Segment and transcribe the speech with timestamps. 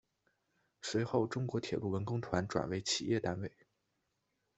[0.81, 3.51] 随后中国铁路文工团转为企业单位。